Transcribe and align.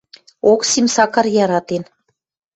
Оксим 0.51 0.85
Сакар 0.95 1.27
яратен. 1.43 1.83